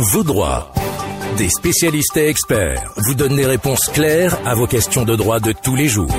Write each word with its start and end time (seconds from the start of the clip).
Vos 0.00 0.22
droits. 0.22 0.70
Des 1.38 1.48
spécialistes 1.48 2.16
et 2.16 2.28
experts 2.28 2.92
vous 2.98 3.14
donnent 3.14 3.34
des 3.34 3.46
réponses 3.46 3.90
claires 3.92 4.38
à 4.46 4.54
vos 4.54 4.68
questions 4.68 5.04
de 5.04 5.16
droit 5.16 5.40
de 5.40 5.50
tous 5.50 5.74
les 5.74 5.88
jours. 5.88 6.14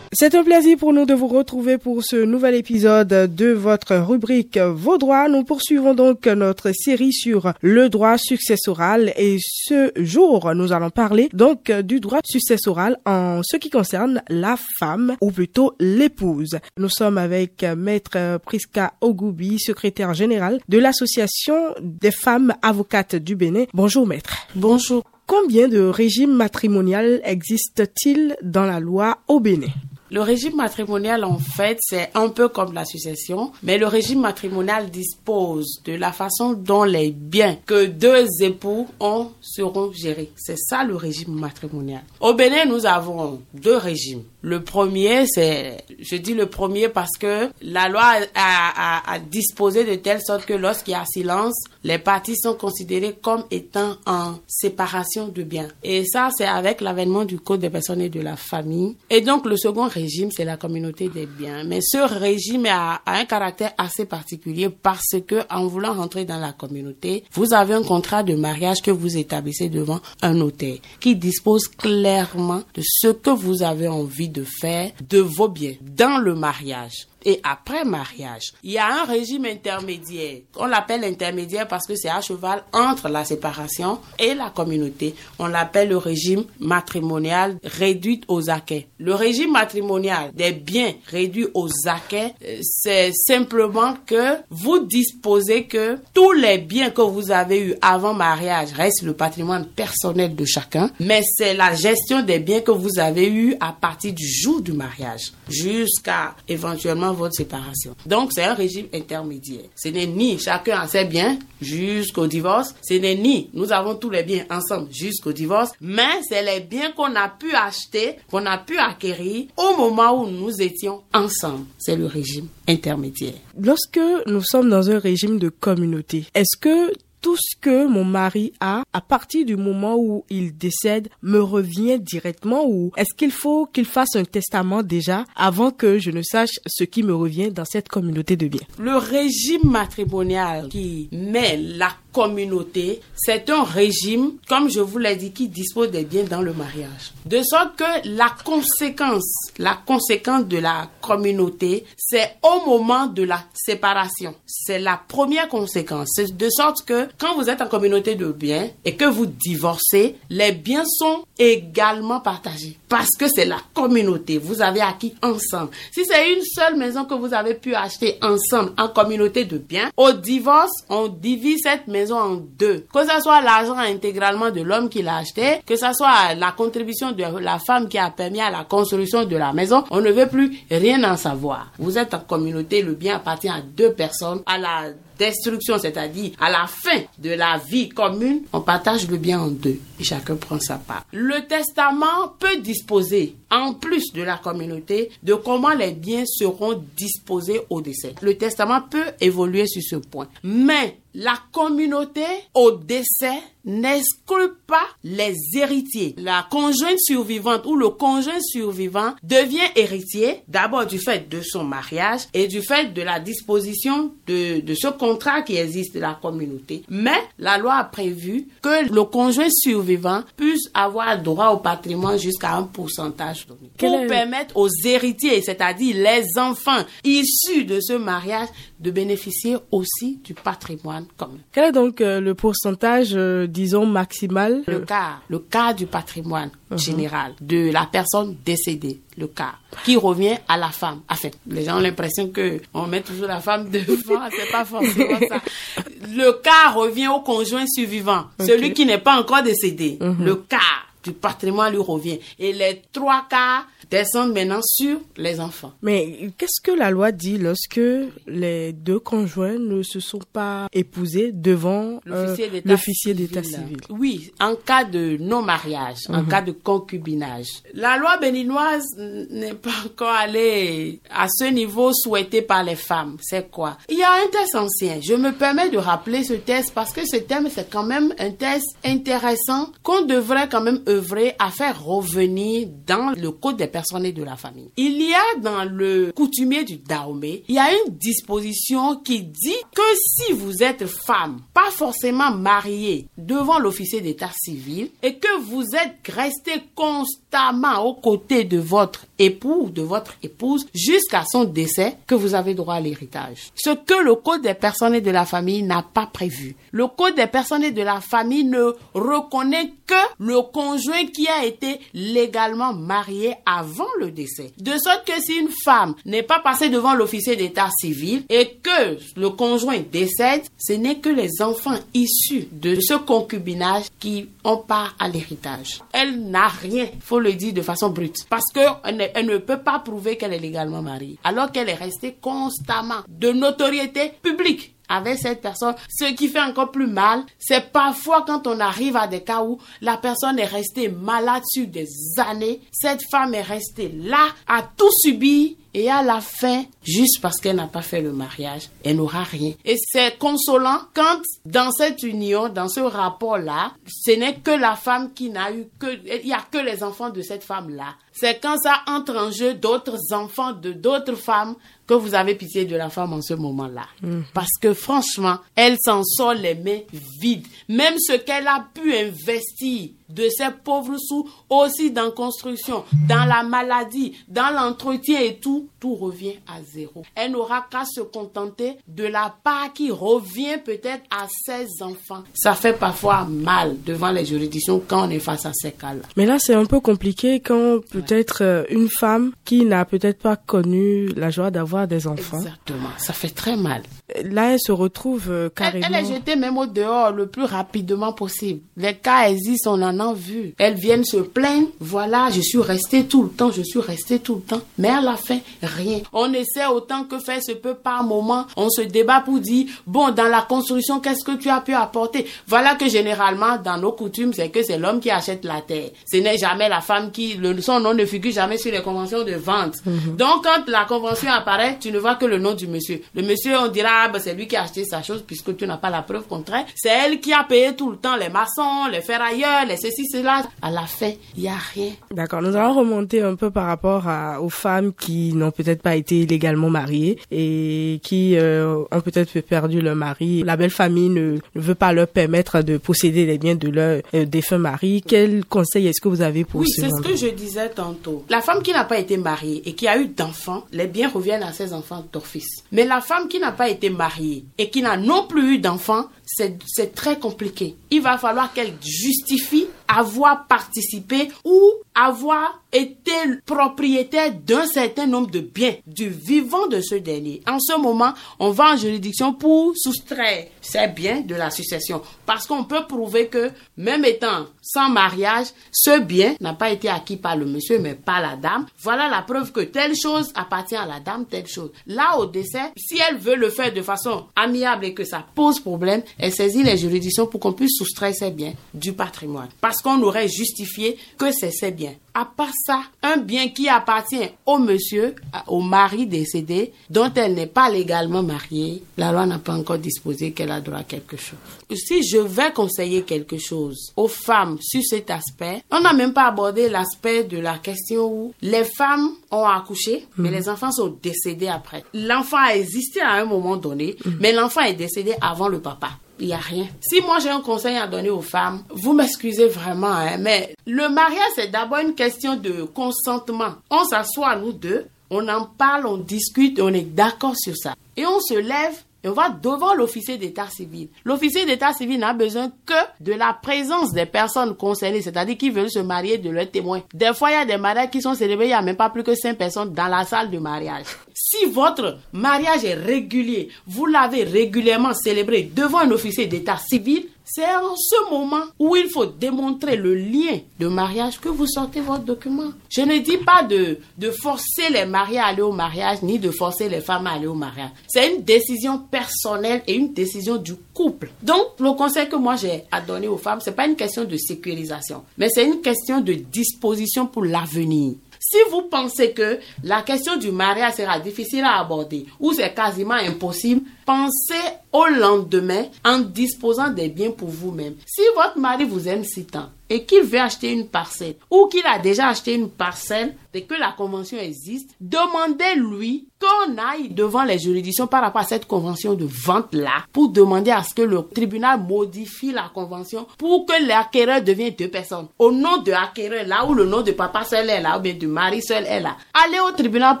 C'est 0.12 0.34
un 0.34 0.42
plaisir 0.42 0.78
pour 0.78 0.94
nous 0.94 1.04
de 1.04 1.12
vous 1.12 1.28
retrouver 1.28 1.76
pour 1.76 2.02
ce 2.02 2.16
nouvel 2.16 2.54
épisode 2.54 3.34
de 3.34 3.52
votre 3.52 3.94
rubrique 3.96 4.56
Vos 4.56 4.96
droits. 4.96 5.28
Nous 5.28 5.44
poursuivons 5.44 5.92
donc 5.92 6.26
notre 6.26 6.72
série 6.72 7.12
sur 7.12 7.52
le 7.60 7.90
droit 7.90 8.16
successoral 8.16 9.12
et 9.18 9.36
ce 9.38 9.92
jour, 9.96 10.54
nous 10.54 10.72
allons 10.72 10.88
parler 10.88 11.28
donc 11.34 11.70
du 11.70 12.00
droit 12.00 12.20
successoral 12.24 12.98
en 13.04 13.42
ce 13.44 13.58
qui 13.58 13.68
concerne 13.68 14.22
la 14.30 14.56
femme 14.78 15.14
ou 15.20 15.30
plutôt 15.30 15.74
l'épouse. 15.78 16.58
Nous 16.78 16.88
sommes 16.88 17.18
avec 17.18 17.62
maître 17.76 18.38
Priska 18.38 18.94
Ogoubi, 19.02 19.58
secrétaire 19.58 20.14
général 20.14 20.58
de 20.70 20.78
l'association 20.78 21.74
des 21.82 22.12
femmes 22.12 22.54
avocates 22.62 23.16
du 23.16 23.36
Bénin. 23.36 23.64
Bonjour 23.74 24.06
maître. 24.06 24.34
Bonjour. 24.54 25.04
Combien 25.26 25.68
de 25.68 25.80
régimes 25.80 26.32
matrimoniaux 26.32 27.20
existe-t-il 27.22 28.36
dans 28.42 28.64
la 28.64 28.80
loi 28.80 29.18
au 29.28 29.40
Bénin? 29.40 29.68
Le 30.10 30.22
régime 30.22 30.56
matrimonial, 30.56 31.24
en 31.24 31.38
fait, 31.38 31.78
c'est 31.80 32.10
un 32.14 32.28
peu 32.28 32.48
comme 32.48 32.72
la 32.72 32.84
succession, 32.84 33.52
mais 33.62 33.78
le 33.78 33.86
régime 33.86 34.20
matrimonial 34.20 34.90
dispose 34.90 35.82
de 35.84 35.92
la 35.94 36.12
façon 36.12 36.52
dont 36.54 36.84
les 36.84 37.10
biens 37.10 37.56
que 37.66 37.86
deux 37.86 38.26
époux 38.40 38.86
ont 39.00 39.30
seront 39.40 39.92
gérés. 39.92 40.30
C'est 40.36 40.56
ça 40.58 40.84
le 40.84 40.96
régime 40.96 41.34
matrimonial. 41.38 42.02
Au 42.20 42.34
Bénin, 42.34 42.64
nous 42.66 42.86
avons 42.86 43.40
deux 43.54 43.76
régimes. 43.76 44.22
Le 44.40 44.62
premier, 44.62 45.26
c'est, 45.26 45.78
je 45.98 46.16
dis 46.16 46.34
le 46.34 46.46
premier 46.46 46.88
parce 46.88 47.16
que 47.18 47.48
la 47.60 47.88
loi 47.88 48.14
a, 48.36 49.18
disposé 49.30 49.84
de 49.84 49.96
telle 49.96 50.20
sorte 50.22 50.46
que 50.46 50.54
lorsqu'il 50.54 50.92
y 50.92 50.94
a 50.94 51.04
silence, 51.06 51.54
les 51.82 51.98
parties 51.98 52.36
sont 52.36 52.54
considérées 52.54 53.16
comme 53.20 53.44
étant 53.50 53.96
en 54.06 54.34
séparation 54.46 55.28
de 55.28 55.42
biens. 55.42 55.68
Et 55.82 56.04
ça, 56.06 56.28
c'est 56.36 56.46
avec 56.46 56.80
l'avènement 56.80 57.24
du 57.24 57.40
Code 57.40 57.60
des 57.60 57.70
personnes 57.70 58.00
et 58.00 58.08
de 58.08 58.20
la 58.20 58.36
famille. 58.36 58.96
Et 59.10 59.22
donc, 59.22 59.44
le 59.44 59.56
second 59.56 59.88
régime, 59.88 60.30
c'est 60.30 60.44
la 60.44 60.56
communauté 60.56 61.08
des 61.08 61.26
biens. 61.26 61.64
Mais 61.64 61.80
ce 61.82 61.98
régime 61.98 62.66
a, 62.66 63.00
a, 63.04 63.18
un 63.18 63.24
caractère 63.24 63.72
assez 63.76 64.04
particulier 64.04 64.68
parce 64.68 65.16
que, 65.26 65.42
en 65.50 65.66
voulant 65.66 65.94
rentrer 65.94 66.24
dans 66.24 66.38
la 66.38 66.52
communauté, 66.52 67.24
vous 67.32 67.52
avez 67.54 67.74
un 67.74 67.82
contrat 67.82 68.22
de 68.22 68.34
mariage 68.34 68.82
que 68.82 68.90
vous 68.92 69.16
établissez 69.16 69.68
devant 69.68 70.00
un 70.22 70.34
notaire 70.34 70.78
qui 71.00 71.16
dispose 71.16 71.66
clairement 71.68 72.62
de 72.74 72.82
ce 72.84 73.08
que 73.08 73.30
vous 73.30 73.62
avez 73.62 73.88
envie 73.88 74.27
de 74.28 74.44
faire 74.44 74.92
de 75.08 75.18
vos 75.18 75.48
biens 75.48 75.74
dans 75.80 76.18
le 76.18 76.34
mariage 76.34 77.06
et 77.24 77.40
après 77.42 77.84
mariage. 77.84 78.52
Il 78.62 78.72
y 78.72 78.78
a 78.78 79.02
un 79.02 79.04
régime 79.04 79.44
intermédiaire. 79.44 80.38
On 80.56 80.66
l'appelle 80.66 81.04
intermédiaire 81.04 81.66
parce 81.68 81.86
que 81.86 81.94
c'est 81.96 82.08
à 82.08 82.20
cheval 82.20 82.62
entre 82.72 83.08
la 83.08 83.24
séparation 83.24 83.98
et 84.18 84.34
la 84.34 84.50
communauté. 84.50 85.14
On 85.38 85.46
l'appelle 85.46 85.88
le 85.88 85.96
régime 85.96 86.44
matrimonial 86.60 87.58
réduit 87.64 88.20
aux 88.28 88.50
acquets. 88.50 88.88
Le 88.98 89.14
régime 89.14 89.52
matrimonial 89.52 90.32
des 90.34 90.52
biens 90.52 90.92
réduits 91.06 91.48
aux 91.54 91.68
acquets, 91.86 92.34
euh, 92.44 92.58
c'est 92.62 93.12
simplement 93.12 93.94
que 94.06 94.36
vous 94.50 94.80
disposez 94.86 95.64
que 95.64 95.98
tous 96.14 96.32
les 96.32 96.58
biens 96.58 96.90
que 96.90 97.02
vous 97.02 97.30
avez 97.30 97.60
eus 97.60 97.74
avant 97.80 98.14
mariage 98.14 98.72
restent 98.72 99.02
le 99.02 99.14
patrimoine 99.14 99.66
personnel 99.66 100.34
de 100.34 100.44
chacun, 100.44 100.90
mais 101.00 101.22
c'est 101.24 101.54
la 101.54 101.74
gestion 101.74 102.22
des 102.22 102.38
biens 102.38 102.60
que 102.60 102.70
vous 102.70 102.98
avez 102.98 103.28
eus 103.28 103.54
à 103.60 103.72
partir 103.72 104.12
du 104.12 104.26
jour 104.26 104.60
du 104.60 104.72
mariage 104.72 105.32
jusqu'à 105.48 106.34
éventuellement 106.48 107.07
votre 107.12 107.34
séparation. 107.34 107.94
Donc, 108.06 108.30
c'est 108.32 108.44
un 108.44 108.54
régime 108.54 108.86
intermédiaire. 108.94 109.64
Ce 109.76 109.88
n'est 109.88 110.06
ni 110.06 110.38
chacun 110.38 110.80
a 110.80 110.86
ses 110.88 111.04
biens 111.04 111.38
jusqu'au 111.60 112.26
divorce, 112.26 112.74
ce 112.82 112.94
n'est 112.94 113.14
ni 113.14 113.50
nous 113.54 113.72
avons 113.72 113.94
tous 113.96 114.10
les 114.10 114.22
biens 114.22 114.44
ensemble 114.50 114.88
jusqu'au 114.92 115.32
divorce, 115.32 115.70
mais 115.80 116.22
c'est 116.28 116.42
les 116.42 116.60
biens 116.60 116.92
qu'on 116.92 117.14
a 117.16 117.28
pu 117.28 117.52
acheter, 117.54 118.16
qu'on 118.30 118.46
a 118.46 118.58
pu 118.58 118.78
acquérir 118.78 119.46
au 119.56 119.76
moment 119.76 120.22
où 120.22 120.28
nous 120.30 120.60
étions 120.62 121.02
ensemble. 121.12 121.64
C'est 121.78 121.96
le 121.96 122.06
régime 122.06 122.48
intermédiaire. 122.68 123.34
Lorsque 123.60 124.00
nous 124.26 124.42
sommes 124.42 124.68
dans 124.70 124.90
un 124.90 124.98
régime 124.98 125.38
de 125.38 125.48
communauté, 125.48 126.26
est-ce 126.34 126.56
que 126.56 126.92
tout 127.20 127.36
ce 127.36 127.56
que 127.60 127.86
mon 127.86 128.04
mari 128.04 128.52
a, 128.60 128.84
à 128.92 129.00
partir 129.00 129.44
du 129.44 129.56
moment 129.56 129.96
où 129.96 130.24
il 130.30 130.56
décède, 130.56 131.08
me 131.22 131.40
revient 131.40 131.98
directement 132.00 132.64
ou 132.66 132.92
est-ce 132.96 133.14
qu'il 133.16 133.30
faut 133.32 133.66
qu'il 133.66 133.84
fasse 133.84 134.16
un 134.16 134.24
testament 134.24 134.82
déjà 134.82 135.24
avant 135.36 135.70
que 135.70 135.98
je 135.98 136.10
ne 136.10 136.22
sache 136.22 136.58
ce 136.66 136.84
qui 136.84 137.02
me 137.02 137.14
revient 137.14 137.50
dans 137.50 137.64
cette 137.64 137.88
communauté 137.88 138.36
de 138.36 138.48
biens? 138.48 138.66
Le 138.78 138.96
régime 138.96 139.64
matrimonial 139.70 140.68
qui 140.68 141.08
met 141.12 141.56
la 141.56 141.90
communauté, 142.18 143.00
c'est 143.14 143.48
un 143.48 143.62
régime, 143.62 144.32
comme 144.48 144.68
je 144.68 144.80
vous 144.80 144.98
l'ai 144.98 145.14
dit, 145.14 145.30
qui 145.30 145.46
dispose 145.46 145.92
des 145.92 146.02
biens 146.02 146.24
dans 146.24 146.42
le 146.42 146.52
mariage. 146.52 147.12
De 147.26 147.40
sorte 147.44 147.76
que 147.76 148.08
la 148.16 148.34
conséquence, 148.44 149.30
la 149.58 149.78
conséquence 149.86 150.44
de 150.46 150.58
la 150.58 150.88
communauté, 151.00 151.84
c'est 151.96 152.36
au 152.42 152.66
moment 152.68 153.06
de 153.06 153.22
la 153.22 153.44
séparation. 153.54 154.34
C'est 154.46 154.80
la 154.80 155.00
première 155.06 155.48
conséquence. 155.48 156.08
De 156.16 156.48
sorte 156.50 156.84
que 156.84 157.06
quand 157.18 157.36
vous 157.36 157.48
êtes 157.48 157.62
en 157.62 157.68
communauté 157.68 158.16
de 158.16 158.32
biens 158.32 158.68
et 158.84 158.96
que 158.96 159.04
vous 159.04 159.26
divorcez, 159.26 160.16
les 160.28 160.50
biens 160.50 160.84
sont 160.86 161.24
également 161.38 162.20
partagés. 162.20 162.76
Parce 162.88 163.14
que 163.16 163.26
c'est 163.28 163.44
la 163.44 163.60
communauté. 163.74 164.38
Vous 164.38 164.60
avez 164.60 164.80
acquis 164.80 165.14
ensemble. 165.22 165.70
Si 165.92 166.04
c'est 166.04 166.32
une 166.32 166.42
seule 166.42 166.76
maison 166.76 167.04
que 167.04 167.14
vous 167.14 167.32
avez 167.32 167.54
pu 167.54 167.76
acheter 167.76 168.18
ensemble 168.22 168.72
en 168.76 168.88
communauté 168.88 169.44
de 169.44 169.58
biens, 169.58 169.90
au 169.96 170.10
divorce, 170.12 170.72
on 170.88 171.06
divise 171.06 171.60
cette 171.62 171.86
maison 171.86 172.07
en 172.16 172.36
deux. 172.36 172.86
Que 172.92 173.04
ce 173.04 173.20
soit 173.20 173.40
l'argent 173.40 173.76
intégralement 173.78 174.50
de 174.50 174.60
l'homme 174.62 174.88
qui 174.88 175.02
l'a 175.02 175.16
acheté, 175.18 175.60
que 175.66 175.76
ce 175.76 175.92
soit 175.92 176.34
la 176.36 176.52
contribution 176.52 177.12
de 177.12 177.22
la 177.40 177.58
femme 177.58 177.88
qui 177.88 177.98
a 177.98 178.10
permis 178.10 178.40
à 178.40 178.50
la 178.50 178.64
construction 178.64 179.24
de 179.24 179.36
la 179.36 179.52
maison, 179.52 179.84
on 179.90 180.00
ne 180.00 180.10
veut 180.10 180.26
plus 180.28 180.58
rien 180.70 181.02
en 181.10 181.16
savoir. 181.16 181.72
Vous 181.78 181.98
êtes 181.98 182.14
en 182.14 182.20
communauté, 182.20 182.82
le 182.82 182.92
bien 182.94 183.16
appartient 183.16 183.48
à 183.48 183.60
deux 183.60 183.92
personnes. 183.92 184.42
À 184.46 184.58
la 184.58 184.84
destruction, 185.18 185.78
c'est-à-dire 185.78 186.32
à 186.40 186.50
la 186.50 186.66
fin 186.66 187.00
de 187.18 187.30
la 187.30 187.58
vie 187.58 187.88
commune, 187.88 188.42
on 188.52 188.60
partage 188.60 189.08
le 189.08 189.16
bien 189.16 189.40
en 189.40 189.48
deux 189.48 189.78
et 190.00 190.04
chacun 190.04 190.36
prend 190.36 190.60
sa 190.60 190.76
part. 190.76 191.04
Le 191.12 191.46
testament 191.46 192.34
peut 192.38 192.58
disposer, 192.58 193.36
en 193.50 193.74
plus 193.74 194.12
de 194.12 194.22
la 194.22 194.38
communauté, 194.38 195.10
de 195.22 195.34
comment 195.34 195.74
les 195.74 195.92
biens 195.92 196.24
seront 196.26 196.82
disposés 196.96 197.60
au 197.70 197.80
décès. 197.80 198.14
Le 198.22 198.36
testament 198.36 198.82
peut 198.82 199.06
évoluer 199.20 199.66
sur 199.66 199.82
ce 199.82 199.96
point. 199.96 200.28
Mais 200.42 200.98
la 201.14 201.34
communauté 201.52 202.24
au 202.54 202.72
décès 202.72 203.42
n'exclut 203.68 204.54
pas 204.66 204.86
les 205.04 205.34
héritiers. 205.54 206.14
La 206.18 206.46
conjointe 206.50 206.98
survivante 206.98 207.66
ou 207.66 207.76
le 207.76 207.90
conjoint 207.90 208.40
survivant 208.40 209.14
devient 209.22 209.68
héritier 209.76 210.42
d'abord 210.48 210.86
du 210.86 210.98
fait 210.98 211.28
de 211.28 211.40
son 211.42 211.64
mariage 211.64 212.22
et 212.34 212.48
du 212.48 212.62
fait 212.62 212.92
de 212.92 213.02
la 213.02 213.20
disposition 213.20 214.12
de, 214.26 214.60
de 214.60 214.74
ce 214.74 214.88
contrat 214.88 215.42
qui 215.42 215.56
existe 215.56 215.94
de 215.94 216.00
la 216.00 216.18
communauté. 216.20 216.82
Mais 216.88 217.20
la 217.38 217.58
loi 217.58 217.74
a 217.74 217.84
prévu 217.84 218.48
que 218.62 218.92
le 218.92 219.04
conjoint 219.04 219.50
survivant 219.50 220.22
puisse 220.36 220.70
avoir 220.74 221.20
droit 221.22 221.50
au 221.50 221.58
patrimoine 221.58 222.18
jusqu'à 222.18 222.54
un 222.54 222.64
pourcentage 222.64 223.46
donné. 223.46 223.70
Pour 223.78 224.06
permettre 224.06 224.56
aux 224.56 224.68
héritiers, 224.84 225.42
c'est-à-dire 225.42 225.96
les 225.96 226.38
enfants 226.38 226.84
issus 227.04 227.64
de 227.64 227.80
ce 227.80 227.92
mariage, 227.92 228.48
de 228.80 228.90
bénéficier 228.90 229.56
aussi 229.70 230.20
du 230.24 230.34
patrimoine 230.34 231.06
commun. 231.16 231.38
Quel 231.52 231.64
est 231.66 231.72
donc 231.72 232.00
euh, 232.00 232.20
le 232.20 232.34
pourcentage, 232.34 233.10
euh, 233.14 233.46
disons, 233.46 233.86
maximal 233.86 234.62
Le 234.66 234.80
quart, 234.80 235.22
le 235.28 235.38
quart 235.40 235.74
du 235.74 235.86
patrimoine 235.86 236.50
Mhm. 236.70 236.78
général 236.78 237.32
de 237.40 237.70
la 237.72 237.88
personne 237.90 238.36
décédée, 238.44 239.00
le 239.16 239.26
quart, 239.26 239.58
qui 239.86 239.96
revient 239.96 240.36
à 240.48 240.58
la 240.58 240.68
femme. 240.68 241.00
Enfin, 241.08 241.30
les 241.46 241.64
gens 241.64 241.78
ont 241.78 241.80
l'impression 241.80 242.28
que 242.28 242.60
on 242.74 242.86
met 242.86 243.00
toujours 243.00 243.26
la 243.26 243.40
femme 243.40 243.68
devant, 243.70 244.28
c'est 244.30 244.50
pas 244.52 244.64
forcément 244.66 245.18
ça. 245.28 245.40
Le 246.14 246.32
quart 246.42 246.74
revient 246.74 247.08
au 247.08 247.20
conjoint 247.20 247.64
survivant, 247.66 248.24
celui 248.40 248.72
qui 248.72 248.84
n'est 248.86 248.98
pas 248.98 249.18
encore 249.18 249.42
décédé. 249.42 249.98
Mhm. 250.00 250.24
Le 250.24 250.34
quart 250.36 250.87
du 251.08 251.14
patrimoine 251.14 251.72
lui 251.72 251.80
revient. 251.80 252.18
Et 252.38 252.52
les 252.52 252.82
trois 252.92 253.24
quarts 253.28 253.66
descendent 253.90 254.34
maintenant 254.34 254.60
sur 254.62 254.98
les 255.16 255.40
enfants. 255.40 255.72
Mais 255.82 256.30
qu'est-ce 256.36 256.60
que 256.62 256.70
la 256.76 256.90
loi 256.90 257.12
dit 257.12 257.38
lorsque 257.38 257.80
les 258.26 258.72
deux 258.72 258.98
conjoints 258.98 259.58
ne 259.58 259.82
se 259.82 260.00
sont 260.00 260.20
pas 260.32 260.68
épousés 260.72 261.32
devant 261.32 262.00
euh, 262.08 262.36
L'officier 262.64 263.14
d'état 263.14 263.42
civil. 263.42 263.58
civil? 263.58 263.76
Oui, 263.90 264.32
en 264.40 264.54
cas 264.54 264.84
de 264.84 265.16
non-mariage, 265.20 265.98
en 266.08 266.24
cas 266.24 266.42
de 266.42 266.52
concubinage. 266.52 267.46
La 267.74 267.96
loi 267.96 268.18
béninoise 268.18 268.84
n'est 269.30 269.54
pas 269.54 269.70
encore 269.86 270.08
allée 270.14 271.00
à 271.10 271.26
ce 271.28 271.44
niveau 271.44 271.92
souhaité 271.92 272.42
par 272.42 272.62
les 272.62 272.76
femmes. 272.76 273.16
C'est 273.22 273.50
quoi? 273.50 273.78
Il 273.88 273.98
y 273.98 274.02
a 274.02 274.12
un 274.12 274.28
test 274.30 274.54
ancien. 274.54 275.00
Je 275.00 275.14
me 275.14 275.32
permets 275.32 275.70
de 275.70 275.78
rappeler 275.78 276.24
ce 276.24 276.34
test 276.34 276.72
parce 276.74 276.92
que 276.92 277.06
ce 277.06 277.16
thème, 277.16 277.48
c'est 277.50 277.70
quand 277.70 277.84
même 277.84 278.12
un 278.18 278.30
test 278.30 278.66
intéressant 278.84 279.70
qu'on 279.82 280.02
devrait 280.02 280.48
quand 280.50 280.60
même 280.60 280.80
œuvrer 280.88 280.97
œuvrer 280.98 281.34
à 281.38 281.50
faire 281.50 281.82
revenir 281.84 282.68
dans 282.86 283.14
le 283.16 283.30
code 283.30 283.56
des 283.56 283.66
personnes 283.66 284.04
et 284.04 284.12
de 284.12 284.24
la 284.24 284.36
famille. 284.36 284.70
Il 284.76 285.00
y 285.00 285.14
a 285.14 285.40
dans 285.40 285.64
le 285.64 286.12
coutumier 286.14 286.64
du 286.64 286.76
Dahomey, 286.76 287.44
il 287.48 287.54
y 287.54 287.58
a 287.58 287.70
une 287.72 287.94
disposition 287.94 288.96
qui 288.96 289.22
dit 289.22 289.62
que 289.74 289.82
si 289.96 290.32
vous 290.32 290.62
êtes 290.62 290.86
femme, 290.86 291.40
pas 291.54 291.70
forcément 291.70 292.30
mariée, 292.32 293.06
devant 293.16 293.58
l'officier 293.58 294.00
d'état 294.00 294.30
civil, 294.44 294.90
et 295.02 295.14
que 295.16 295.40
vous 295.40 295.62
êtes 295.62 296.14
resté 296.14 296.52
constamment 296.74 297.84
aux 297.84 297.94
côtés 297.94 298.44
de 298.44 298.58
votre 298.58 299.06
époux 299.18 299.64
ou 299.64 299.70
de 299.70 299.82
votre 299.82 300.14
épouse 300.22 300.66
jusqu'à 300.74 301.24
son 301.30 301.44
décès, 301.44 301.96
que 302.06 302.14
vous 302.14 302.34
avez 302.34 302.54
droit 302.54 302.74
à 302.74 302.80
l'héritage. 302.80 303.52
Ce 303.54 303.70
que 303.70 304.02
le 304.02 304.14
code 304.16 304.42
des 304.42 304.54
personnes 304.54 304.94
et 304.94 305.00
de 305.00 305.10
la 305.10 305.26
famille 305.26 305.62
n'a 305.62 305.82
pas 305.82 306.06
prévu. 306.06 306.56
Le 306.72 306.86
code 306.86 307.14
des 307.14 307.26
personnes 307.26 307.64
et 307.64 307.70
de 307.70 307.82
la 307.82 308.00
famille 308.00 308.44
ne 308.44 308.72
reconnaît 308.94 309.72
que 309.86 309.94
le 310.18 310.40
conjoint 310.78 311.06
qui 311.06 311.26
a 311.28 311.44
été 311.44 311.80
légalement 311.92 312.72
marié 312.72 313.34
avant 313.44 313.88
le 313.98 314.10
décès. 314.10 314.52
De 314.58 314.72
sorte 314.78 315.04
que 315.06 315.20
si 315.20 315.34
une 315.34 315.48
femme 315.64 315.94
n'est 316.04 316.22
pas 316.22 316.40
passée 316.40 316.68
devant 316.68 316.94
l'officier 316.94 317.36
d'état 317.36 317.68
civil 317.80 318.22
et 318.28 318.58
que 318.62 318.98
le 319.16 319.30
conjoint 319.30 319.80
décède, 319.90 320.42
ce 320.58 320.74
n'est 320.74 320.98
que 320.98 321.08
les 321.08 321.42
enfants 321.42 321.78
issus 321.94 322.48
de 322.52 322.78
ce 322.80 322.94
concubinage 322.94 323.86
qui 323.98 324.28
ont 324.44 324.58
part 324.58 324.94
à 324.98 325.08
l'héritage. 325.08 325.80
Elle 325.92 326.20
n'a 326.30 326.48
rien, 326.48 326.86
faut 327.00 327.18
le 327.20 327.32
dire 327.32 327.52
de 327.52 327.62
façon 327.62 327.90
brute, 327.90 328.26
parce 328.30 328.52
qu'elle 328.52 329.26
ne, 329.26 329.38
peut 329.38 329.60
pas 329.60 329.80
prouver 329.80 330.16
qu'elle 330.16 330.32
est 330.32 330.38
légalement 330.38 330.82
mariée, 330.82 331.18
alors 331.24 331.50
qu'elle 331.50 331.68
est 331.68 331.74
restée 331.74 332.16
constamment 332.20 333.02
de 333.08 333.32
notoriété 333.32 334.12
publique 334.22 334.74
avec 334.88 335.18
cette 335.18 335.40
personne. 335.40 335.74
Ce 335.88 336.12
qui 336.12 336.28
fait 336.28 336.40
encore 336.40 336.70
plus 336.70 336.86
mal, 336.86 337.22
c'est 337.38 337.72
parfois 337.72 338.24
quand 338.26 338.46
on 338.46 338.60
arrive 338.60 338.96
à 338.96 339.06
des 339.06 339.22
cas 339.22 339.42
où 339.42 339.58
la 339.80 339.96
personne 339.96 340.38
est 340.38 340.44
restée 340.44 340.88
malade 340.88 341.42
sur 341.46 341.66
des 341.66 341.88
années, 342.18 342.60
cette 342.72 343.02
femme 343.10 343.34
est 343.34 343.42
restée 343.42 343.92
là, 344.02 344.28
à 344.46 344.62
tout 344.62 344.90
subir 345.02 345.50
et 345.74 345.90
à 345.90 346.02
la 346.02 346.20
fin, 346.20 346.64
juste 346.82 347.20
parce 347.20 347.36
qu'elle 347.40 347.56
n'a 347.56 347.66
pas 347.66 347.82
fait 347.82 348.00
le 348.00 348.12
mariage, 348.12 348.68
elle 348.84 348.96
n'aura 348.96 349.22
rien. 349.22 349.52
Et 349.64 349.76
c'est 349.78 350.18
consolant 350.18 350.80
quand 350.94 351.20
dans 351.44 351.70
cette 351.70 352.02
union, 352.02 352.48
dans 352.48 352.68
ce 352.68 352.80
rapport-là, 352.80 353.72
ce 353.86 354.12
n'est 354.12 354.36
que 354.36 354.50
la 354.50 354.76
femme 354.76 355.12
qui 355.12 355.30
n'a 355.30 355.52
eu 355.52 355.66
que, 355.78 355.86
il 356.20 356.26
n'y 356.26 356.32
a 356.32 356.40
que 356.50 356.58
les 356.58 356.82
enfants 356.82 357.10
de 357.10 357.22
cette 357.22 357.44
femme-là. 357.44 357.94
C'est 358.12 358.40
quand 358.40 358.56
ça 358.62 358.80
entre 358.86 359.16
en 359.16 359.30
jeu 359.30 359.54
d'autres 359.54 360.12
enfants 360.12 360.52
de 360.52 360.72
d'autres 360.72 361.14
femmes 361.14 361.54
que 361.86 361.94
vous 361.94 362.14
avez 362.14 362.34
pitié 362.34 362.64
de 362.64 362.74
la 362.74 362.90
femme 362.90 363.12
en 363.12 363.22
ce 363.22 363.34
moment-là. 363.34 363.86
Mhm. 364.02 364.24
Parce 364.34 364.58
que 364.60 364.74
franchement, 364.74 365.38
elle 365.54 365.76
s'en 365.84 366.02
sort 366.02 366.34
les 366.34 366.54
mains 366.54 366.80
vides. 367.20 367.46
Même 367.68 367.94
ce 367.98 368.14
qu'elle 368.14 368.48
a 368.48 368.66
pu 368.74 368.94
investir 368.94 369.90
de 370.08 370.28
ses 370.28 370.50
pauvres 370.64 370.96
sous 370.98 371.28
aussi 371.50 371.90
dans 371.90 372.10
construction, 372.10 372.84
dans 373.08 373.24
la 373.24 373.42
maladie, 373.42 374.14
dans 374.28 374.50
l'entretien 374.54 375.20
et 375.20 375.36
tout, 375.36 375.68
tout 375.80 375.94
revient 375.94 376.36
à 376.46 376.62
zéro. 376.62 377.02
Elle 377.14 377.32
n'aura 377.32 377.66
qu'à 377.70 377.84
se 377.84 378.00
contenter 378.00 378.76
de 378.86 379.04
la 379.04 379.34
part 379.42 379.72
qui 379.72 379.90
revient 379.90 380.58
peut-être 380.64 381.04
à 381.10 381.26
ses 381.28 381.82
enfants. 381.82 382.22
Ça 382.34 382.54
fait 382.54 382.72
parfois 382.72 383.26
mal 383.28 383.76
devant 383.84 384.10
les 384.10 384.24
juridictions 384.24 384.82
quand 384.86 385.06
on 385.06 385.10
est 385.10 385.18
face 385.18 385.46
à 385.46 385.52
ces 385.54 385.72
cas-là. 385.72 386.02
Mais 386.16 386.26
là, 386.26 386.36
c'est 386.38 386.54
un 386.54 386.64
peu 386.64 386.80
compliqué 386.80 387.40
quand 387.40 387.80
peut-être 387.90 388.42
euh, 388.42 388.64
une 388.70 388.88
femme 388.88 389.32
qui 389.44 389.64
n'a 389.64 389.84
peut-être 389.84 390.18
pas 390.18 390.36
connu 390.36 391.08
la 391.08 391.30
joie 391.30 391.50
d'avoir 391.50 391.86
des 391.86 392.06
enfants, 392.06 392.38
Exactement. 392.38 392.90
Ça 392.98 393.12
fait 393.12 393.30
très 393.30 393.56
mal. 393.56 393.82
Là, 394.24 394.52
elle 394.52 394.58
se 394.60 394.72
retrouve 394.72 395.26
euh, 395.30 395.44
Elle, 395.46 395.50
carrément. 395.80 395.86
elle 395.88 396.04
est 396.04 396.14
jetée 396.14 396.36
même 396.36 396.56
au 396.58 396.66
dehors 396.66 397.12
le 397.12 397.26
plus 397.26 397.44
rapidement 397.44 398.12
possible. 398.12 398.60
Les 398.76 398.94
cas 398.94 399.28
existent, 399.28 399.74
on 399.78 399.82
en 399.82 400.00
a 400.00 400.12
vu. 400.14 400.54
Elles 400.58 400.74
viennent 400.74 401.04
se 401.04 401.18
plaindre. 401.18 401.68
Voilà, 401.80 402.28
je 402.30 402.40
suis 402.40 402.60
restée 402.60 403.04
tout 403.06 403.22
le 403.24 403.28
temps, 403.30 403.50
je 403.50 403.62
suis 403.62 403.80
restée 403.80 404.18
tout 404.18 404.36
le 404.36 404.40
temps. 404.42 404.60
Mais 404.78 404.88
à 404.88 405.00
la 405.00 405.16
fin, 405.16 405.38
rien. 405.62 406.00
On 406.12 406.32
essaie 406.32 406.66
autant 406.66 407.04
que 407.04 407.18
faire 407.18 407.42
se 407.42 407.52
peut 407.52 407.74
par 407.74 408.02
moment. 408.04 408.46
On 408.56 408.70
se 408.70 408.82
débat 408.82 409.20
pour 409.20 409.38
dire, 409.40 409.66
bon, 409.86 410.10
dans 410.10 410.28
la 410.28 410.42
construction, 410.42 411.00
qu'est-ce 411.00 411.24
que 411.24 411.36
tu 411.36 411.48
as 411.50 411.60
pu 411.60 411.74
apporter? 411.74 412.26
Voilà 412.46 412.74
que 412.74 412.88
généralement, 412.88 413.56
dans 413.62 413.76
nos 413.78 413.92
coutumes, 413.92 414.32
c'est 414.32 414.48
que 414.50 414.62
c'est 414.62 414.78
l'homme 414.78 415.00
qui 415.00 415.10
achète 415.10 415.44
la 415.44 415.60
terre. 415.60 415.90
Ce 416.10 416.16
n'est 416.18 416.38
jamais 416.38 416.68
la 416.68 416.80
femme 416.80 417.10
qui... 417.10 417.34
Le, 417.34 417.60
son 417.60 417.80
nom 417.80 417.94
ne 417.94 418.04
figure 418.04 418.32
jamais 418.32 418.58
sur 418.58 418.72
les 418.72 418.82
conventions 418.82 419.24
de 419.24 419.34
vente. 419.34 419.74
Donc, 420.16 420.44
quand 420.44 420.66
la 420.68 420.84
convention 420.84 421.30
apparaît, 421.30 421.76
tu 421.80 421.92
ne 421.92 421.98
vois 421.98 422.14
que 422.14 422.24
le 422.26 422.38
nom 422.38 422.54
du 422.54 422.66
monsieur. 422.66 423.02
Le 423.14 423.22
monsieur, 423.22 423.56
on 423.58 423.68
dira, 423.68 423.97
c'est 424.18 424.34
lui 424.34 424.46
qui 424.46 424.56
a 424.56 424.62
acheté 424.62 424.84
sa 424.84 425.02
chose 425.02 425.22
puisque 425.26 425.56
tu 425.56 425.66
n'as 425.66 425.76
pas 425.76 425.90
la 425.90 426.02
preuve 426.02 426.26
contraire. 426.26 426.64
C'est 426.74 426.88
elle 426.90 427.20
qui 427.20 427.32
a 427.32 427.44
payé 427.44 427.74
tout 427.74 427.90
le 427.90 427.96
temps 427.96 428.16
les 428.16 428.28
maçons, 428.28 428.86
les 428.90 429.00
ferrailleurs, 429.00 429.64
les 429.66 429.76
ceci, 429.76 430.06
cela. 430.08 430.42
À 430.62 430.70
la 430.70 430.82
fin, 430.86 431.12
il 431.36 431.42
n'y 431.42 431.48
a 431.48 431.56
rien. 431.74 431.92
D'accord, 432.10 432.42
nous 432.42 432.56
allons 432.56 432.74
remonter 432.74 433.22
un 433.22 433.34
peu 433.34 433.50
par 433.50 433.66
rapport 433.66 434.08
à, 434.08 434.40
aux 434.40 434.50
femmes 434.50 434.92
qui 434.92 435.32
n'ont 435.34 435.50
peut-être 435.50 435.82
pas 435.82 435.96
été 435.96 436.26
légalement 436.26 436.70
mariées 436.70 437.18
et 437.30 438.00
qui 438.02 438.36
euh, 438.36 438.84
ont 438.90 439.00
peut-être 439.00 439.40
perdu 439.40 439.80
leur 439.80 439.96
mari. 439.96 440.42
La 440.44 440.56
belle 440.56 440.70
famille 440.70 441.08
ne, 441.08 441.38
ne 441.54 441.60
veut 441.60 441.74
pas 441.74 441.92
leur 441.92 442.08
permettre 442.08 442.62
de 442.62 442.76
posséder 442.76 443.26
les 443.26 443.38
biens 443.38 443.54
de 443.54 443.68
leur 443.68 444.02
euh, 444.14 444.24
défunt 444.24 444.58
mari. 444.58 445.02
Quel 445.06 445.44
conseil 445.44 445.86
est-ce 445.88 446.00
que 446.00 446.08
vous 446.08 446.22
avez 446.22 446.44
pour 446.44 446.60
Oui, 446.60 446.68
ce 446.68 446.82
c'est 446.82 446.90
ce 446.90 447.02
que 447.02 447.16
je 447.16 447.32
disais 447.32 447.68
tantôt. 447.70 448.24
La 448.28 448.40
femme 448.40 448.62
qui 448.62 448.72
n'a 448.72 448.84
pas 448.84 448.98
été 448.98 449.16
mariée 449.16 449.62
et 449.66 449.74
qui 449.74 449.88
a 449.88 449.98
eu 449.98 450.08
d'enfants, 450.08 450.64
les 450.72 450.86
biens 450.86 451.08
reviennent 451.08 451.42
à 451.42 451.52
ses 451.52 451.72
enfants 451.72 452.04
d'office. 452.12 452.64
Mais 452.72 452.84
la 452.84 453.00
femme 453.00 453.28
qui 453.28 453.38
n'a 453.38 453.52
pas 453.52 453.68
été 453.68 453.87
mariée 453.90 454.46
et 454.58 454.70
qui 454.70 454.82
n'a 454.82 454.96
non 454.96 455.26
plus 455.26 455.54
eu 455.54 455.58
d'enfants, 455.58 456.06
c'est 456.28 456.94
très 456.94 457.18
compliqué. 457.18 457.76
Il 457.90 458.02
va 458.02 458.18
falloir 458.18 458.52
qu'elle 458.52 458.74
justifie 458.82 459.66
avoir 459.88 460.46
participé 460.46 461.28
ou 461.44 461.72
avoir 461.94 462.62
été 462.70 463.10
propriétaire 463.46 464.32
d'un 464.32 464.66
certain 464.66 465.06
nombre 465.06 465.30
de 465.30 465.40
biens 465.40 465.74
du 465.86 466.10
vivant 466.10 466.66
de 466.66 466.80
ce 466.80 466.96
dernier. 466.96 467.40
En 467.48 467.58
ce 467.58 467.76
moment, 467.78 468.12
on 468.38 468.50
va 468.50 468.74
en 468.74 468.76
juridiction 468.76 469.32
pour 469.32 469.72
soustraire 469.74 470.46
ces 470.60 470.86
biens 470.88 471.22
de 471.22 471.34
la 471.34 471.50
succession. 471.50 472.02
Parce 472.26 472.46
qu'on 472.46 472.64
peut 472.64 472.86
prouver 472.86 473.28
que 473.28 473.50
même 473.78 474.04
étant 474.04 474.46
sans 474.60 474.90
mariage, 474.90 475.46
ce 475.72 475.98
bien 476.00 476.34
n'a 476.40 476.52
pas 476.52 476.70
été 476.70 476.90
acquis 476.90 477.16
par 477.16 477.36
le 477.36 477.46
monsieur, 477.46 477.78
mais 477.78 477.94
par 477.94 478.20
la 478.20 478.36
dame. 478.36 478.66
Voilà 478.80 479.08
la 479.08 479.22
preuve 479.22 479.50
que 479.50 479.60
telle 479.60 479.94
chose 479.96 480.30
appartient 480.34 480.76
à 480.76 480.84
la 480.84 481.00
dame, 481.00 481.24
telle 481.24 481.46
chose. 481.46 481.72
Là, 481.86 482.18
au 482.18 482.26
décès, 482.26 482.72
si 482.76 482.98
elle 483.08 483.16
veut 483.16 483.36
le 483.36 483.48
faire 483.48 483.72
de 483.72 483.80
façon 483.80 484.26
amiable 484.36 484.84
et 484.84 484.94
que 484.94 485.04
ça 485.04 485.24
pose 485.34 485.58
problème, 485.58 486.02
elle 486.18 486.32
saisit 486.32 486.62
les 486.62 486.76
juridictions 486.76 487.26
pour 487.26 487.40
qu'on 487.40 487.52
puisse 487.52 487.76
soustraire 487.76 488.14
ces 488.14 488.30
biens 488.30 488.54
du 488.74 488.92
patrimoine. 488.92 489.48
Parce 489.60 489.80
qu'on 489.80 490.02
aurait 490.02 490.28
justifié 490.28 490.96
que 491.16 491.30
c'est 491.32 491.52
ses 491.52 491.70
biens. 491.70 491.94
À 492.14 492.24
part 492.24 492.52
ça, 492.66 492.82
un 493.00 493.18
bien 493.18 493.48
qui 493.48 493.68
appartient 493.68 494.28
au 494.44 494.58
monsieur, 494.58 495.14
au 495.46 495.60
mari 495.60 496.04
décédé, 496.04 496.72
dont 496.90 497.12
elle 497.14 497.34
n'est 497.34 497.46
pas 497.46 497.70
légalement 497.70 498.24
mariée, 498.24 498.82
la 498.96 499.12
loi 499.12 499.24
n'a 499.24 499.38
pas 499.38 499.52
encore 499.52 499.78
disposé 499.78 500.32
qu'elle 500.32 500.50
a 500.50 500.60
droit 500.60 500.78
à 500.78 500.82
quelque 500.82 501.16
chose. 501.16 501.38
Si 501.72 502.02
je 502.02 502.18
vais 502.18 502.52
conseiller 502.52 503.02
quelque 503.02 503.38
chose 503.38 503.92
aux 503.94 504.08
femmes 504.08 504.58
sur 504.60 504.82
cet 504.82 505.10
aspect, 505.10 505.62
on 505.70 505.80
n'a 505.80 505.92
même 505.92 506.12
pas 506.12 506.26
abordé 506.26 506.68
l'aspect 506.68 507.22
de 507.22 507.38
la 507.38 507.58
question 507.58 508.06
où 508.12 508.34
les 508.42 508.64
femmes 508.64 509.10
ont 509.30 509.44
accouché, 509.44 510.06
mais 510.16 510.32
les 510.32 510.48
enfants 510.48 510.72
sont 510.72 510.98
décédés 511.00 511.46
après. 511.46 511.84
L'enfant 511.94 512.38
a 512.38 512.56
existé 512.56 513.00
à 513.00 513.12
un 513.12 513.26
moment 513.26 513.56
donné, 513.56 513.94
mais 514.18 514.32
l'enfant 514.32 514.62
est 514.62 514.74
décédé 514.74 515.14
avant 515.20 515.46
le 515.46 515.60
papa 515.60 515.90
il 516.20 516.26
n'y 516.28 516.32
a 516.32 516.38
rien. 516.38 516.66
Si 516.80 517.00
moi 517.00 517.18
j'ai 517.20 517.30
un 517.30 517.40
conseil 517.40 517.76
à 517.76 517.86
donner 517.86 518.10
aux 518.10 518.22
femmes, 518.22 518.62
vous 518.70 518.92
m'excusez 518.92 519.48
vraiment, 519.48 519.88
hein, 519.88 520.16
mais 520.18 520.54
le 520.66 520.88
mariage 520.88 521.30
c'est 521.34 521.50
d'abord 521.50 521.78
une 521.78 521.94
question 521.94 522.36
de 522.36 522.62
consentement. 522.62 523.54
On 523.70 523.84
s'assoit 523.84 524.36
nous 524.36 524.52
deux, 524.52 524.86
on 525.10 525.26
en 525.28 525.46
parle, 525.46 525.86
on 525.86 525.96
discute, 525.98 526.60
on 526.60 526.72
est 526.72 526.82
d'accord 526.82 527.36
sur 527.36 527.56
ça. 527.56 527.74
Et 527.96 528.06
on 528.06 528.20
se 528.20 528.34
lève 528.34 528.74
et 529.04 529.08
on 529.08 529.12
va 529.12 529.30
devant 529.30 529.74
l'officier 529.74 530.18
d'état 530.18 530.48
civil. 530.48 530.88
L'officier 531.04 531.46
d'état 531.46 531.72
civil 531.72 532.00
n'a 532.00 532.12
besoin 532.12 532.50
que 532.66 532.74
de 533.00 533.12
la 533.12 533.32
présence 533.32 533.92
des 533.92 534.06
personnes 534.06 534.56
concernées, 534.56 535.02
c'est-à-dire 535.02 535.38
qui 535.38 535.50
veulent 535.50 535.70
se 535.70 535.78
marier 535.78 536.18
de 536.18 536.30
leurs 536.30 536.50
témoins. 536.50 536.82
Des 536.92 537.14
fois, 537.14 537.30
il 537.30 537.34
y 537.34 537.36
a 537.36 537.44
des 537.44 537.58
mariages 537.58 537.90
qui 537.90 538.02
sont 538.02 538.14
célébrés, 538.14 538.46
il 538.46 538.48
n'y 538.48 538.54
a 538.54 538.62
même 538.62 538.76
pas 538.76 538.90
plus 538.90 539.04
que 539.04 539.14
cinq 539.14 539.38
personnes 539.38 539.72
dans 539.72 539.86
la 539.86 540.04
salle 540.04 540.30
de 540.30 540.38
mariage. 540.38 540.86
Si 541.30 541.44
votre 541.44 541.98
mariage 542.14 542.64
est 542.64 542.72
régulier, 542.72 543.50
vous 543.66 543.84
l'avez 543.84 544.24
régulièrement 544.24 544.94
célébré 544.94 545.42
devant 545.54 545.80
un 545.80 545.90
officier 545.90 546.24
d'état 546.24 546.56
civil, 546.56 547.04
c'est 547.22 547.44
en 547.44 547.76
ce 547.76 548.10
moment 548.10 548.44
où 548.58 548.74
il 548.76 548.88
faut 548.88 549.04
démontrer 549.04 549.76
le 549.76 549.94
lien 549.94 550.38
de 550.58 550.68
mariage 550.68 551.20
que 551.20 551.28
vous 551.28 551.46
sortez 551.46 551.82
votre 551.82 552.04
document. 552.04 552.50
Je 552.70 552.80
ne 552.80 552.96
dis 553.00 553.18
pas 553.18 553.42
de, 553.42 553.76
de 553.98 554.10
forcer 554.10 554.70
les 554.72 554.86
mariés 554.86 555.18
à 555.18 555.26
aller 555.26 555.42
au 555.42 555.52
mariage, 555.52 555.98
ni 556.02 556.18
de 556.18 556.30
forcer 556.30 556.70
les 556.70 556.80
femmes 556.80 557.06
à 557.06 557.12
aller 557.12 557.26
au 557.26 557.34
mariage. 557.34 557.72
C'est 557.88 558.14
une 558.14 558.22
décision 558.22 558.78
personnelle 558.78 559.62
et 559.66 559.74
une 559.74 559.92
décision 559.92 560.36
du 560.38 560.54
couple. 560.72 561.10
Donc, 561.22 561.48
le 561.60 561.72
conseil 561.72 562.08
que 562.08 562.16
moi 562.16 562.36
j'ai 562.36 562.64
à 562.72 562.80
donner 562.80 563.08
aux 563.08 563.18
femmes, 563.18 563.40
c'est 563.42 563.52
pas 563.54 563.66
une 563.66 563.76
question 563.76 564.04
de 564.04 564.16
sécurisation, 564.16 565.02
mais 565.18 565.28
c'est 565.28 565.44
une 565.44 565.60
question 565.60 566.00
de 566.00 566.14
disposition 566.14 567.06
pour 567.06 567.24
l'avenir. 567.24 567.96
Si 568.20 568.38
vous 568.50 568.62
pensez 568.62 569.12
que 569.12 569.38
la 569.62 569.82
question 569.82 570.16
du 570.16 570.30
mariage 570.30 570.74
sera 570.74 570.98
difficile 570.98 571.44
à 571.44 571.60
aborder 571.60 572.06
ou 572.20 572.32
c'est 572.32 572.54
quasiment 572.54 572.94
impossible, 572.94 573.62
pensez 573.86 574.34
au 574.72 574.86
lendemain 574.86 575.64
en 575.84 575.98
disposant 576.00 576.70
des 576.70 576.88
biens 576.88 577.10
pour 577.10 577.28
vous-même. 577.28 577.74
Si 577.86 578.02
votre 578.14 578.38
mari 578.38 578.64
vous 578.64 578.88
aime 578.88 579.04
si 579.04 579.24
tant, 579.24 579.48
et 579.70 579.84
qu'il 579.84 580.02
veut 580.02 580.20
acheter 580.20 580.52
une 580.52 580.68
parcelle 580.68 581.16
ou 581.30 581.46
qu'il 581.46 581.66
a 581.66 581.78
déjà 581.78 582.08
acheté 582.08 582.34
une 582.34 582.50
parcelle 582.50 583.14
et 583.38 583.44
que 583.44 583.54
la 583.54 583.72
convention 583.76 584.18
existe, 584.18 584.70
demandez-lui 584.80 586.08
qu'on 586.18 586.58
aille 586.58 586.88
devant 586.88 587.22
les 587.22 587.38
juridictions 587.38 587.86
par 587.86 588.02
rapport 588.02 588.22
à 588.22 588.24
cette 588.24 588.46
convention 588.48 588.94
de 588.94 589.06
vente-là 589.06 589.84
pour 589.92 590.08
demander 590.08 590.50
à 590.50 590.64
ce 590.64 590.74
que 590.74 590.82
le 590.82 591.02
tribunal 591.02 591.60
modifie 591.60 592.32
la 592.32 592.50
convention 592.52 593.06
pour 593.16 593.46
que 593.46 593.64
l'acquéreur 593.66 594.22
devienne 594.22 594.54
deux 594.58 594.68
personnes. 594.68 595.06
Au 595.18 595.30
nom 595.30 595.58
de 595.58 595.70
l'acquéreur, 595.70 596.26
là 596.26 596.44
où 596.46 596.54
le 596.54 596.64
nom 596.66 596.82
de 596.82 596.90
papa 596.90 597.24
seul 597.24 597.48
est 597.48 597.60
là, 597.60 597.78
ou 597.78 597.80
bien 597.80 597.94
du 597.94 598.08
mari 598.08 598.42
seul 598.42 598.64
est 598.66 598.80
là, 598.80 598.96
allez 599.14 599.38
au 599.38 599.52
tribunal 599.52 600.00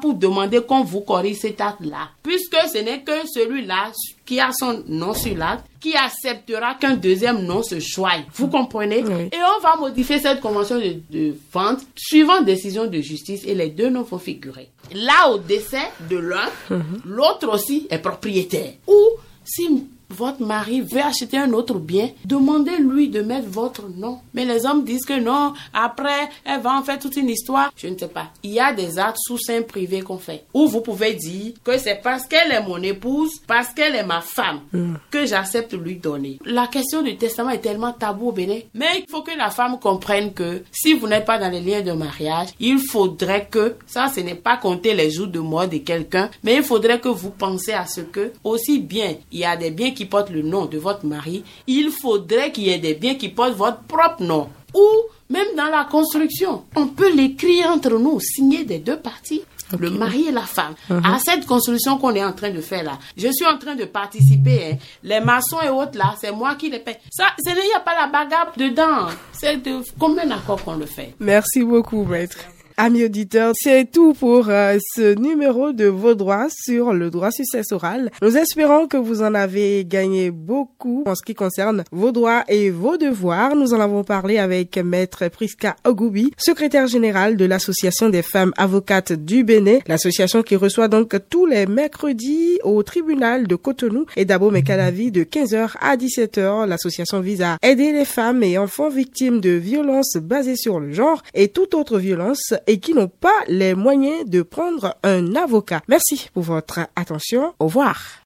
pour 0.00 0.14
demander 0.14 0.60
qu'on 0.62 0.82
vous 0.82 1.02
corrige 1.02 1.36
cet 1.36 1.60
acte-là. 1.60 2.08
Puisque 2.22 2.56
ce 2.72 2.78
n'est 2.78 3.02
que 3.02 3.26
celui-là 3.32 3.92
qui 4.26 4.40
a 4.40 4.50
son 4.52 4.82
nom 4.88 5.14
sur 5.14 5.36
l'acte 5.36 5.64
qui 5.80 5.94
acceptera 5.94 6.74
qu'un 6.74 6.94
deuxième 6.94 7.44
nom 7.44 7.62
se 7.62 7.78
choisit. 7.80 8.26
Vous 8.34 8.48
comprenez 8.48 8.98
Et 8.98 9.38
on 9.58 9.62
va 9.62 9.76
modifier 9.76 10.18
cette 10.18 10.40
convention 10.40 10.78
de, 10.78 11.34
vente 11.52 11.80
suivant 11.96 12.42
décision 12.42 12.86
de 12.86 13.00
justice 13.00 13.42
et 13.46 13.54
les 13.54 13.68
deux 13.68 13.88
noms 13.90 14.02
vont 14.02 14.18
figurer. 14.18 14.70
Là, 14.94 15.30
au 15.30 15.38
décès 15.38 15.90
de 16.10 16.16
l'un, 16.16 16.48
mhm. 16.70 17.02
l'autre 17.04 17.48
aussi 17.52 17.86
est 17.90 17.98
propriétaire. 17.98 18.72
Ou 18.86 18.96
si 19.44 19.86
votre 20.10 20.42
mari 20.42 20.80
veut 20.80 21.02
acheter 21.02 21.38
un 21.38 21.52
autre 21.52 21.74
bien, 21.74 22.10
demandez-lui 22.24 23.08
de 23.08 23.22
mettre 23.22 23.48
votre 23.48 23.88
nom. 23.88 24.20
Mais 24.34 24.44
les 24.44 24.66
hommes 24.66 24.84
disent 24.84 25.04
que 25.04 25.18
non, 25.18 25.52
après, 25.72 26.28
elle 26.44 26.60
va 26.60 26.78
en 26.78 26.82
faire 26.82 26.98
toute 26.98 27.16
une 27.16 27.28
histoire. 27.28 27.70
Je 27.76 27.88
ne 27.88 27.96
sais 27.96 28.08
pas. 28.08 28.28
Il 28.42 28.52
y 28.52 28.60
a 28.60 28.72
des 28.72 28.98
actes 28.98 29.18
sous 29.20 29.38
sein 29.38 29.62
privé 29.62 30.00
qu'on 30.00 30.18
fait. 30.18 30.44
Où 30.54 30.66
vous 30.66 30.80
pouvez 30.80 31.14
dire 31.14 31.52
que 31.62 31.78
c'est 31.78 32.00
parce 32.02 32.26
qu'elle 32.26 32.52
est 32.52 32.62
mon 32.62 32.82
épouse, 32.82 33.32
parce 33.46 33.68
qu'elle 33.68 33.94
est 33.94 34.04
ma 34.04 34.20
femme, 34.20 34.60
mm. 34.72 34.94
que 35.10 35.26
j'accepte 35.26 35.74
lui 35.74 35.96
donner. 35.96 36.38
La 36.44 36.66
question 36.66 37.02
du 37.02 37.16
testament 37.16 37.50
est 37.50 37.58
tellement 37.58 37.92
tabou 37.92 38.28
au 38.28 38.32
Bénin. 38.32 38.60
Mais 38.74 38.86
il 38.98 39.04
faut 39.10 39.22
que 39.22 39.36
la 39.36 39.50
femme 39.50 39.78
comprenne 39.78 40.32
que 40.32 40.62
si 40.72 40.94
vous 40.94 41.06
n'êtes 41.06 41.24
pas 41.24 41.38
dans 41.38 41.50
les 41.50 41.60
liens 41.60 41.82
de 41.82 41.92
mariage, 41.92 42.48
il 42.60 42.78
faudrait 42.78 43.48
que, 43.50 43.76
ça 43.86 44.10
ce 44.14 44.20
n'est 44.20 44.34
pas 44.34 44.56
compter 44.56 44.94
les 44.94 45.10
jours 45.10 45.26
de 45.26 45.40
mort 45.40 45.68
de 45.68 45.78
quelqu'un, 45.78 46.30
mais 46.42 46.56
il 46.56 46.62
faudrait 46.62 47.00
que 47.00 47.08
vous 47.08 47.30
pensez 47.30 47.72
à 47.72 47.86
ce 47.86 48.00
que, 48.00 48.32
aussi 48.44 48.78
bien, 48.78 49.14
il 49.30 49.40
y 49.40 49.44
a 49.44 49.56
des 49.56 49.70
biens 49.70 49.92
qui 49.98 50.06
portent 50.06 50.30
le 50.30 50.42
nom 50.42 50.66
de 50.66 50.78
votre 50.78 51.04
mari, 51.04 51.42
il 51.66 51.90
faudrait 51.90 52.52
qu'il 52.52 52.64
y 52.64 52.70
ait 52.70 52.78
des 52.78 52.94
biens 52.94 53.16
qui 53.16 53.30
portent 53.30 53.56
votre 53.56 53.82
propre 53.82 54.22
nom. 54.22 54.48
Ou 54.72 54.88
même 55.28 55.56
dans 55.56 55.66
la 55.66 55.84
construction, 55.90 56.62
on 56.76 56.86
peut 56.86 57.12
l'écrire 57.12 57.66
entre 57.66 57.98
nous, 57.98 58.20
signer 58.20 58.64
des 58.64 58.78
deux 58.78 58.98
parties. 58.98 59.42
Le 59.76 59.90
mari 59.90 60.28
et 60.28 60.32
la 60.32 60.46
femme. 60.46 60.74
Uh-huh. 60.88 61.04
À 61.04 61.18
cette 61.18 61.44
construction 61.46 61.98
qu'on 61.98 62.14
est 62.14 62.24
en 62.24 62.32
train 62.32 62.50
de 62.50 62.60
faire 62.60 62.84
là. 62.84 62.98
Je 63.16 63.28
suis 63.30 63.44
en 63.44 63.58
train 63.58 63.74
de 63.74 63.84
participer. 63.84 64.72
Hein. 64.72 64.76
Les 65.02 65.20
maçons 65.20 65.60
et 65.62 65.68
autres 65.68 65.98
là, 65.98 66.14
c'est 66.18 66.32
moi 66.32 66.54
qui 66.54 66.70
les 66.70 66.78
paie. 66.78 66.98
Ça, 67.10 67.26
il 67.44 67.52
n'y 67.52 67.74
a 67.76 67.80
pas 67.80 67.94
la 67.94 68.06
bagarre 68.06 68.52
dedans. 68.56 69.08
C'est 69.32 69.56
de 69.62 69.82
combien 69.98 70.24
d'accords 70.24 70.64
qu'on 70.64 70.76
le 70.76 70.86
fait? 70.86 71.14
Merci 71.18 71.62
beaucoup, 71.64 72.04
maître. 72.04 72.38
Amis 72.80 73.02
auditeurs, 73.02 73.54
c'est 73.60 73.90
tout 73.90 74.14
pour 74.14 74.50
euh, 74.50 74.78
ce 74.94 75.16
numéro 75.18 75.72
de 75.72 75.86
vos 75.86 76.14
droits 76.14 76.46
sur 76.48 76.92
le 76.92 77.10
droit 77.10 77.32
successoral. 77.32 78.12
Nous 78.22 78.36
espérons 78.36 78.86
que 78.86 78.96
vous 78.96 79.20
en 79.20 79.34
avez 79.34 79.84
gagné 79.84 80.30
beaucoup 80.30 81.02
en 81.04 81.16
ce 81.16 81.24
qui 81.24 81.34
concerne 81.34 81.82
vos 81.90 82.12
droits 82.12 82.44
et 82.46 82.70
vos 82.70 82.96
devoirs. 82.96 83.56
Nous 83.56 83.74
en 83.74 83.80
avons 83.80 84.04
parlé 84.04 84.38
avec 84.38 84.76
maître 84.76 85.26
Priska 85.26 85.74
Ogoubi, 85.82 86.30
secrétaire 86.38 86.86
général 86.86 87.36
de 87.36 87.44
l'association 87.46 88.10
des 88.10 88.22
femmes 88.22 88.52
avocates 88.56 89.12
du 89.12 89.42
Bénin, 89.42 89.78
l'association 89.88 90.44
qui 90.44 90.54
reçoit 90.54 90.86
donc 90.86 91.16
tous 91.28 91.46
les 91.46 91.66
mercredis 91.66 92.60
au 92.62 92.84
tribunal 92.84 93.48
de 93.48 93.56
Cotonou 93.56 94.06
et 94.14 94.24
d'Abo 94.24 94.52
Mekalavi 94.52 95.10
de 95.10 95.24
15h 95.24 95.72
à 95.80 95.96
17h. 95.96 96.68
L'association 96.68 97.18
vise 97.18 97.42
à 97.42 97.56
aider 97.60 97.90
les 97.90 98.04
femmes 98.04 98.44
et 98.44 98.56
enfants 98.56 98.88
victimes 98.88 99.40
de 99.40 99.50
violences 99.50 100.16
basées 100.16 100.54
sur 100.54 100.78
le 100.78 100.92
genre 100.92 101.24
et 101.34 101.48
toute 101.48 101.74
autre 101.74 101.98
violence 101.98 102.54
et 102.68 102.78
qui 102.78 102.94
n'ont 102.94 103.08
pas 103.08 103.40
les 103.48 103.74
moyens 103.74 104.28
de 104.28 104.42
prendre 104.42 104.94
un 105.02 105.34
avocat. 105.34 105.80
Merci 105.88 106.30
pour 106.32 106.44
votre 106.44 106.80
attention. 106.94 107.54
Au 107.58 107.64
revoir. 107.64 107.98